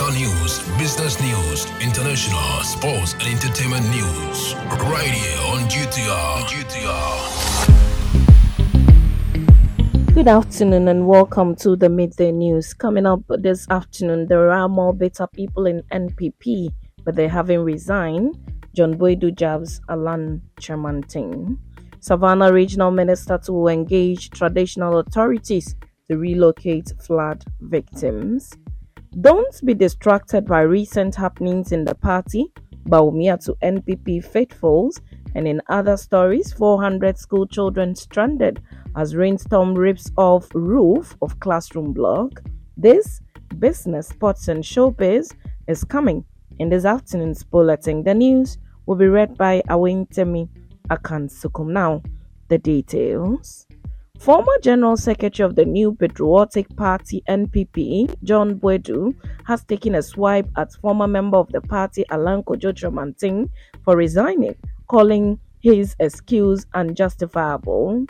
[0.00, 4.54] Local news, business news, international, sports, and entertainment news.
[4.86, 6.44] Right here on GTR.
[6.46, 7.18] GTR.
[10.14, 12.74] Good afternoon and welcome to the midday news.
[12.74, 16.68] Coming up this afternoon, there are more better people in NPP,
[17.02, 18.38] but they haven't resigned.
[18.76, 21.58] John Boadu Jabs Alan Kyerematen.
[21.98, 25.74] Savannah Regional Minister to engage traditional authorities
[26.08, 28.56] to relocate flood victims.
[29.20, 32.52] Don't be distracted by recent happenings in the party.
[32.88, 35.00] Bawumia to NPP faithfuls
[35.34, 38.60] and in other stories, 400 school children stranded
[38.96, 42.42] as rainstorm rips off roof of classroom block.
[42.76, 43.20] This
[43.58, 45.34] business, sports and showbiz
[45.66, 46.24] is coming
[46.58, 48.02] in this afternoon's bulletin.
[48.02, 50.48] The news will be read by Awentemi
[50.90, 51.68] Akansukum.
[51.68, 52.02] Now,
[52.48, 53.67] the details.
[54.18, 59.14] Former General Secretary of the New Patriotic Party NPP, John Boadu,
[59.44, 63.48] has taken a swipe at former member of the party Alan Kojo Kyerematen
[63.84, 64.56] for resigning,
[64.88, 68.06] calling his excuse unjustifiable.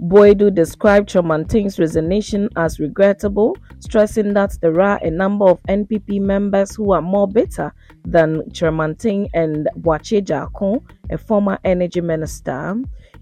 [0.00, 6.74] Boadu described Kyerematen's resignation as regrettable, stressing that there are a number of NPP members
[6.74, 7.72] who are more bitter
[8.06, 12.76] than Kyerematen and Boakye Agyarko, a former energy minister.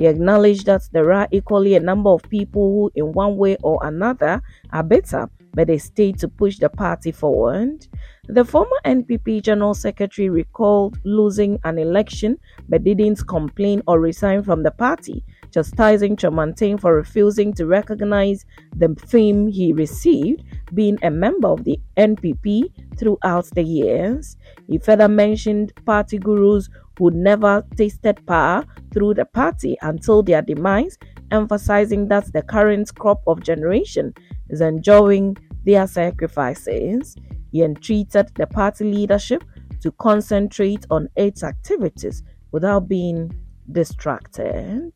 [0.00, 3.78] He acknowledged that there are equally a number of people who, in one way or
[3.82, 4.40] another,
[4.72, 7.86] are better, but they stayed to push the party forward.
[8.26, 14.62] The former NPP General Secretary recalled losing an election but didn't complain or resign from
[14.62, 21.48] the party, chastising Kyerematen for refusing to recognize the fame he received being a member
[21.48, 24.38] of the NPP throughout the years.
[24.66, 28.62] He further mentioned party gurus who never tasted power
[28.92, 30.98] through the party until their demise,
[31.30, 34.12] emphasizing that the current crop of generation
[34.50, 35.34] is enjoying
[35.64, 37.16] their sacrifices.
[37.52, 39.42] He entreated the party leadership
[39.80, 43.32] to concentrate on its activities without being
[43.72, 44.92] distracted.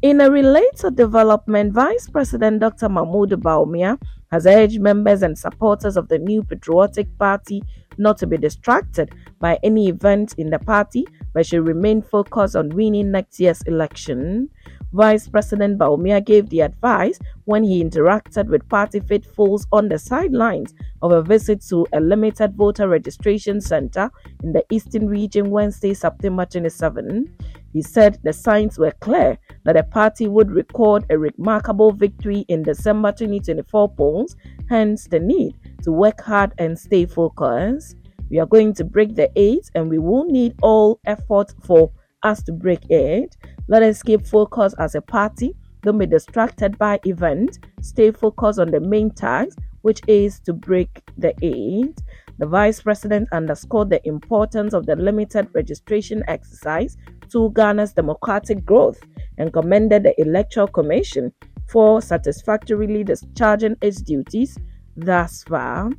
[0.00, 2.88] In a related development, Vice President Dr.
[2.88, 7.62] Mahmoud Bawumia has urged members and supporters of the new Patriotic Party
[7.98, 12.68] not to be distracted by any event in the party, but should remain focused on
[12.70, 14.48] winning next year's election.
[14.92, 20.74] Vice President Bawumia gave the advice when he interacted with party faithfuls on the sidelines
[21.00, 24.10] of a visit to a limited voter registration center
[24.42, 27.34] in the Eastern region Wednesday, September 27.
[27.72, 32.62] He said the signs were clear that the party would record a remarkable victory in
[32.62, 34.36] December 2024 polls,
[34.68, 37.96] hence the need to work hard and stay focused.
[38.30, 41.90] We are going to break the eight and we will need all effort for
[42.22, 43.36] us to break it.
[43.68, 45.54] Let us keep focused as a party.
[45.82, 47.58] Don't be distracted by events.
[47.80, 52.00] Stay focused on the main task, which is to break the eight.
[52.38, 56.96] The vice president underscored the importance of the limited registration exercise
[57.30, 59.00] to Ghana's democratic growth
[59.38, 61.32] and commended the Electoral Commission
[61.68, 64.58] for satisfactorily discharging its duties
[64.96, 65.90] thus far.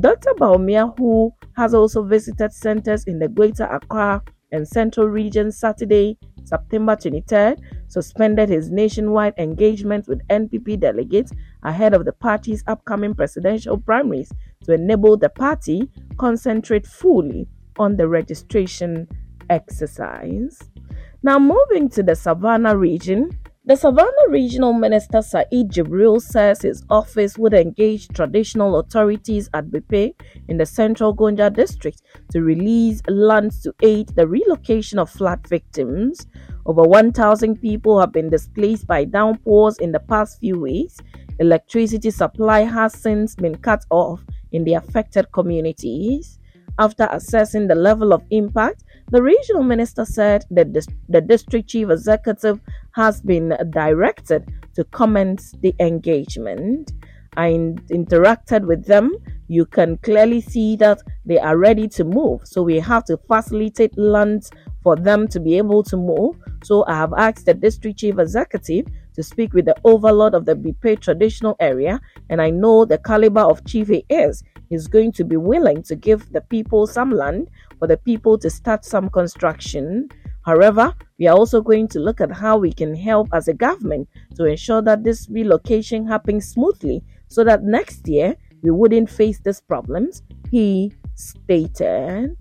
[0.00, 0.34] Dr.
[0.34, 4.22] Bawumia, who has also visited centers in the Greater Accra
[4.52, 7.58] and Central Region Saturday, September 23rd,
[7.88, 11.32] suspended his nationwide engagement with NPP delegates
[11.62, 14.32] ahead of the party's upcoming presidential primaries
[14.64, 17.46] to enable the party concentrate fully
[17.78, 19.06] on the registration
[19.50, 20.58] exercise.
[21.22, 23.30] Now, moving to the Savannah region,
[23.68, 30.14] the Savannah Regional Minister Saeed Jibril says his office would engage traditional authorities at Buipe
[30.48, 32.00] in the central Gonja district
[32.32, 36.26] to release lands to aid the relocation of flood victims.
[36.64, 40.96] Over 1,000 people have been displaced by downpours in the past few weeks.
[41.38, 46.38] Electricity supply has since been cut off in the affected communities.
[46.80, 50.72] After assessing the level of impact, the regional minister said that
[51.08, 52.60] the district chief executive
[52.98, 56.90] has been directed to comment the engagement.
[57.36, 57.52] I
[57.92, 59.12] interacted with them.
[59.46, 62.40] You can clearly see that they are ready to move.
[62.44, 64.50] So we have to facilitate land
[64.82, 66.36] for them to be able to move.
[66.64, 70.56] So I have asked the district chief executive to speak with the overlord of the
[70.56, 72.00] Buipe traditional area,
[72.30, 75.94] and I know the caliber of chief he is is going to be willing to
[75.94, 80.08] give the people some land for the people to start some construction.
[80.48, 84.08] However, we are also going to look at how we can help as a government
[84.36, 89.60] to ensure that this relocation happens smoothly so that next year we wouldn't face these
[89.60, 92.34] problems, he stated.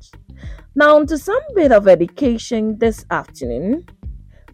[0.73, 3.85] Now, to some bit of education this afternoon.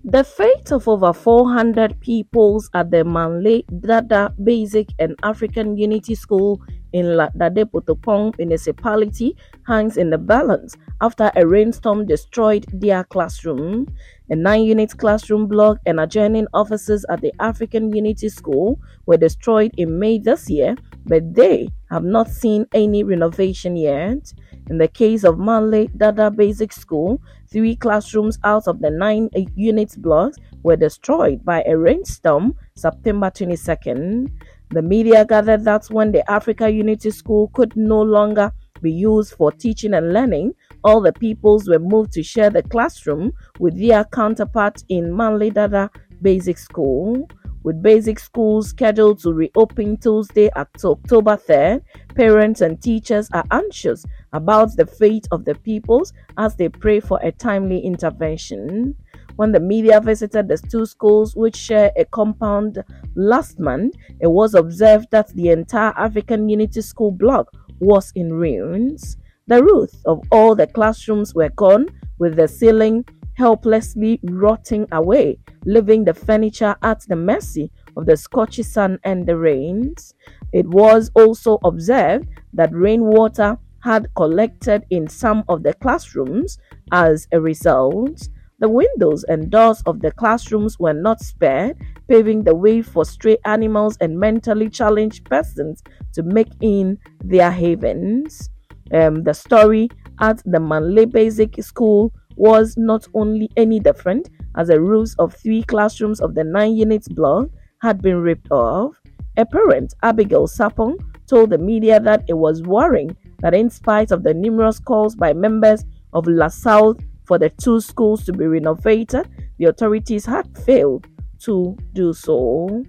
[0.03, 6.59] The fate of over 400 pupils at the Manley Dada Basic and African Unity School
[6.94, 9.36] in La Dade Kotopon municipality
[9.68, 13.94] hangs in the balance after a rainstorm destroyed their classroom.
[14.30, 19.72] A nine unit classroom block and adjoining offices at the African Unity School were destroyed
[19.78, 20.75] in May this year,
[21.06, 24.34] but they have not seen any renovation yet.
[24.69, 29.98] In the case of Manley Dada Basic School, three classrooms out of the nine units
[29.98, 34.31] blocks were destroyed by a rainstorm September 22nd.
[34.74, 39.52] The media gathered that when the Africa Unity School could no longer be used for
[39.52, 44.84] teaching and learning, all the pupils were moved to share the classroom with their counterparts
[44.90, 45.92] in Manley Dada
[46.24, 47.30] Basic School.
[47.62, 51.84] With basic schools scheduled to reopen Tuesday, October 3rd,
[52.16, 54.04] parents and teachers are anxious
[54.34, 58.96] about the fate of the pupils as they pray for a timely intervention.
[59.35, 62.83] When the media visited the two schools, which share a compound
[63.15, 69.18] last month, it was observed that the entire African Unity School block was in ruins.
[69.47, 71.88] The roof of all the classrooms were gone,
[72.19, 78.63] with the ceiling helplessly rotting away, leaving the furniture at the mercy of the scorchy
[78.63, 80.13] sun and the rains.
[80.51, 86.57] It was also observed that rainwater had collected in some of the classrooms.
[86.91, 88.29] As a result,
[88.63, 91.75] the windows and doors of the classrooms were not spared,
[92.07, 95.83] paving the way for stray animals and mentally challenged persons
[96.13, 98.50] to make in their havens.
[98.94, 99.89] Um, the story
[100.21, 105.63] at the Manley Basic School was not only any different, as the roofs of three
[105.63, 107.50] classrooms of the nine units block
[107.81, 108.95] had been ripped off.
[109.36, 110.95] A parent, Abigail Sapong,
[111.27, 115.33] told the media that it was worrying that, in spite of the numerous calls by
[115.33, 115.83] members
[116.13, 121.08] of La South for the two schools to be renovated, the authorities had failed
[121.40, 122.84] to do so.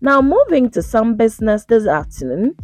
[0.00, 2.56] Now, moving to some business this afternoon,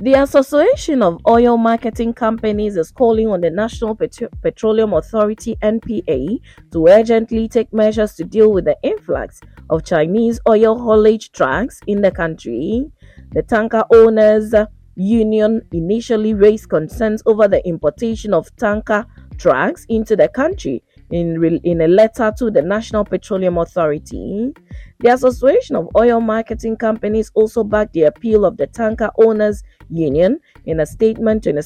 [0.00, 6.38] the Association of Oil Marketing Companies is calling on the National Petro- Petroleum Authority NPA
[6.72, 9.40] to urgently take measures to deal with the influx
[9.70, 12.90] of Chinese oil haulage trucks in the country.
[13.32, 14.54] The tanker owners
[14.94, 19.06] union initially raised concerns over the importation of tanker
[19.38, 24.52] trucks into the country in, in a letter to the National Petroleum Authority.
[25.00, 30.40] The Association of Oil Marketing Companies also backed the appeal of the Tanker Owners Union
[30.66, 31.62] in a statement in a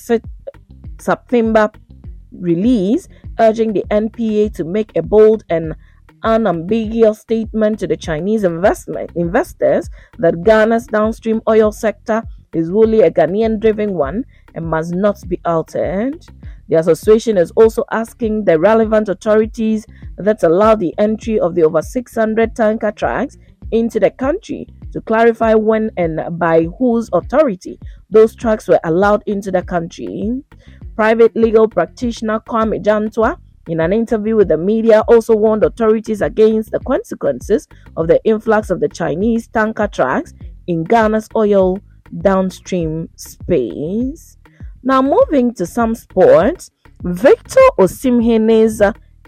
[0.99, 1.71] September
[2.33, 3.09] release,
[3.41, 5.75] urging the NPA to make a bold and
[6.23, 12.23] unambiguous statement to the Chinese investment investors that Ghana's downstream oil sector
[12.55, 16.25] is wholly a Ghanaian driven one and must not be altered.
[16.69, 19.85] The association is also asking the relevant authorities
[20.17, 23.37] that allow the entry of the over 600 tanker trucks
[23.73, 27.79] into the country to clarify when and by whose authority
[28.11, 30.43] those trucks were allowed into the country.
[30.95, 33.39] Private legal practitioner Kwame Jantuah,
[33.69, 37.67] in an interview with the media, also warned authorities against the consequences
[37.97, 40.35] of the influx of the Chinese tanker trucks
[40.67, 41.79] in Ghana's oil
[42.21, 44.37] downstream space.
[44.85, 46.71] Now, moving to some sports,
[47.03, 48.83] Victor Osimhen's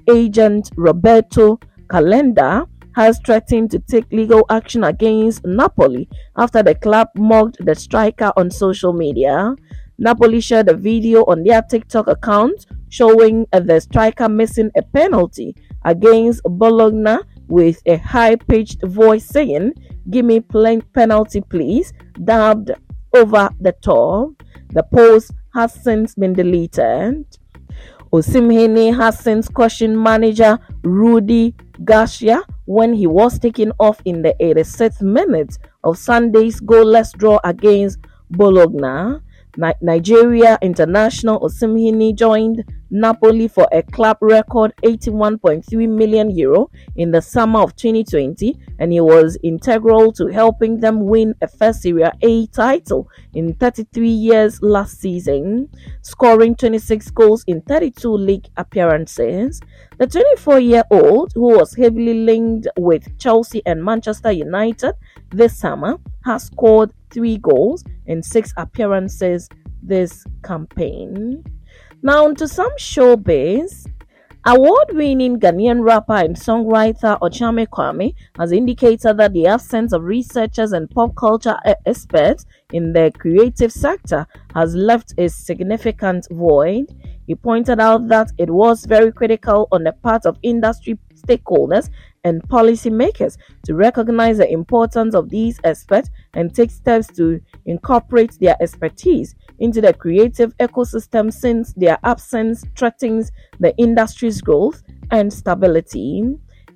[0.09, 7.65] agent Roberto Calenda has threatened to take legal action against Napoli after the club mocked
[7.65, 9.55] the striker on social media.
[9.99, 15.55] Napoli shared a video on their TikTok account showing uh, the striker missing a penalty
[15.85, 19.73] against Bologna with a high pitched voice saying,
[20.11, 21.93] Give me penalty, please,
[22.25, 22.73] dubbed
[23.15, 24.31] over the top.
[24.71, 27.25] The post has since been deleted.
[28.13, 35.03] Osimhen has since questioned manager Rudi Garcia when he was taken off in the 86th
[35.03, 37.99] minute of Sunday's goalless draw against
[38.31, 39.21] Bologna.
[39.81, 42.65] Nigeria international Osimhen joined
[42.95, 49.01] Napoli for a club record 81.3 million euro in the summer of 2020 and he
[49.01, 55.01] was integral to helping them win a first Serie A title in 33 years last
[55.01, 55.69] season,
[56.03, 59.61] scoring 26 goals in 32 league appearances.
[59.99, 64.95] The 24-year-old, who was heavily linked with Chelsea and Manchester United
[65.31, 69.49] this summer, has scored 3 goals in 6 appearances
[69.83, 71.43] this campaign.
[72.07, 73.87] Now, to some showbiz.
[74.45, 80.73] Award winning Ghanaian rapper and songwriter Okyeame Kwame has indicated that the absence of researchers
[80.73, 81.57] and pop culture
[81.87, 82.45] experts
[82.75, 86.95] in the creative sector has left a significant void.
[87.27, 91.91] He pointed out that it was very critical on the part of industry stakeholders
[92.25, 98.57] and policymakers to recognize the importance of these experts and take steps to incorporate their
[98.61, 106.25] expertise into the creative ecosystem since their absence threatens the industry's growth and stability.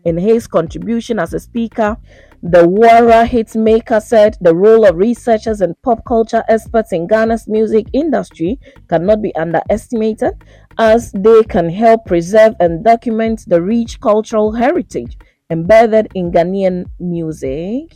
[0.05, 1.97] In his contribution as a speaker,
[2.43, 7.87] the Wara hitmaker said the role of researchers and pop culture experts in Ghana's music
[7.93, 10.35] industry cannot be underestimated
[10.78, 15.18] as they can help preserve and document the rich cultural heritage
[15.50, 17.92] embedded in Ghanaian music.